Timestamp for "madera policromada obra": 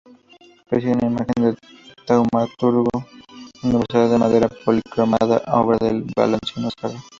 4.19-5.77